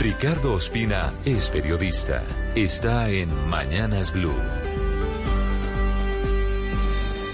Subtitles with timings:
[0.00, 2.24] Ricardo Ospina es periodista.
[2.54, 4.32] Está en Mañanas Blue.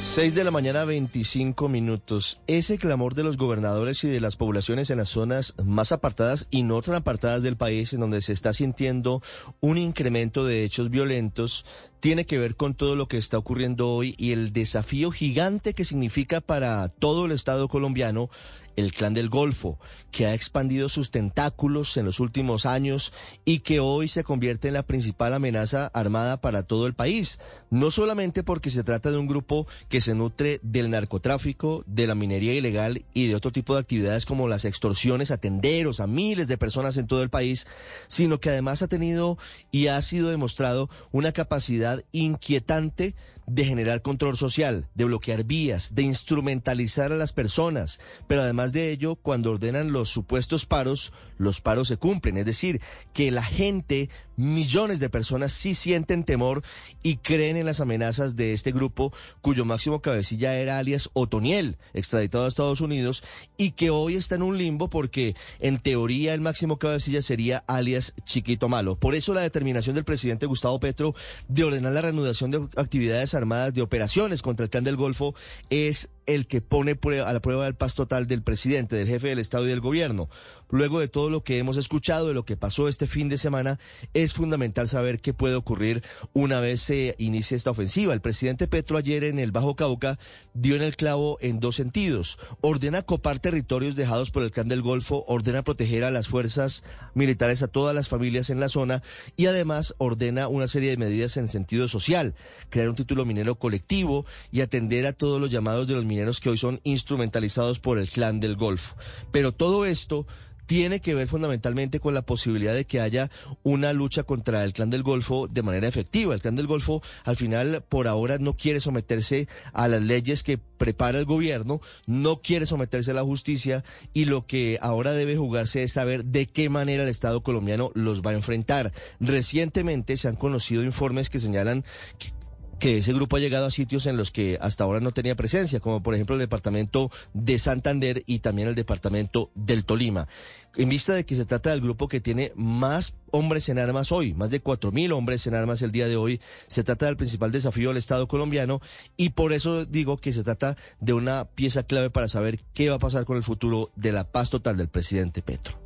[0.02, 2.40] 6 de la mañana, 25 minutos.
[2.48, 6.64] Ese clamor de los gobernadores y de las poblaciones en las zonas más apartadas y
[6.64, 9.22] no tan apartadas del país, en donde se está sintiendo
[9.60, 11.66] un incremento de hechos violentos,
[12.00, 15.84] tiene que ver con todo lo que está ocurriendo hoy y el desafío gigante que
[15.84, 18.28] significa para todo el Estado colombiano
[18.76, 19.78] el clan del Golfo,
[20.10, 23.12] que ha expandido sus tentáculos en los últimos años
[23.44, 27.38] y que hoy se convierte en la principal amenaza armada para todo el país.
[27.70, 32.14] No solamente porque se trata de un grupo que se nutre del narcotráfico, de la
[32.14, 36.48] minería ilegal y de otro tipo de actividades como las extorsiones a tenderos, a miles
[36.48, 37.66] de personas en todo el país,
[38.08, 39.38] sino que además ha tenido
[39.70, 43.14] y ha sido demostrado una capacidad inquietante
[43.46, 48.90] de generar control social, de bloquear vías, de instrumentalizar a las personas, pero además de
[48.90, 52.80] ello, cuando ordenan los supuestos paros, los paros se cumplen, es decir,
[53.12, 56.62] que la gente, millones de personas sí sienten temor
[57.02, 62.44] y creen en las amenazas de este grupo cuyo máximo cabecilla era alias Otoniel, extraditado
[62.44, 63.22] a Estados Unidos,
[63.56, 68.14] y que hoy está en un limbo porque en teoría el máximo cabecilla sería alias
[68.24, 68.96] Chiquito Malo.
[68.96, 71.14] Por eso la determinación del presidente Gustavo Petro
[71.48, 75.34] de ordenar la reanudación de actividades armadas, de operaciones contra el clan del Golfo,
[75.70, 79.38] es el que pone a la prueba del paz total del presidente, del jefe del
[79.38, 80.28] Estado y del gobierno.
[80.68, 83.78] Luego de todo lo que hemos escuchado, de lo que pasó este fin de semana,
[84.12, 88.14] es fundamental saber qué puede ocurrir una vez se inicie esta ofensiva.
[88.14, 90.18] El presidente Petro ayer en el Bajo Cauca
[90.54, 92.38] dio en el clavo en dos sentidos.
[92.60, 96.82] Ordena copar territorios dejados por el clan del Golfo, ordena proteger a las fuerzas
[97.14, 99.02] militares, a todas las familias en la zona
[99.36, 102.34] y además ordena una serie de medidas en sentido social,
[102.70, 106.50] crear un título minero colectivo y atender a todos los llamados de los mineros que
[106.50, 108.96] hoy son instrumentalizados por el clan del Golfo.
[109.30, 110.26] Pero todo esto
[110.66, 113.30] tiene que ver fundamentalmente con la posibilidad de que haya
[113.62, 116.34] una lucha contra el clan del Golfo de manera efectiva.
[116.34, 120.58] El clan del Golfo al final por ahora no quiere someterse a las leyes que
[120.58, 125.82] prepara el gobierno, no quiere someterse a la justicia y lo que ahora debe jugarse
[125.82, 128.92] es saber de qué manera el Estado colombiano los va a enfrentar.
[129.20, 131.84] Recientemente se han conocido informes que señalan
[132.18, 132.32] que
[132.78, 135.80] que ese grupo ha llegado a sitios en los que hasta ahora no tenía presencia,
[135.80, 140.28] como por ejemplo el departamento de Santander y también el departamento del Tolima.
[140.76, 144.34] En vista de que se trata del grupo que tiene más hombres en armas hoy,
[144.34, 146.38] más de cuatro mil hombres en armas el día de hoy,
[146.68, 148.82] se trata del principal desafío del Estado colombiano
[149.16, 152.96] y por eso digo que se trata de una pieza clave para saber qué va
[152.96, 155.85] a pasar con el futuro de la paz total del presidente Petro.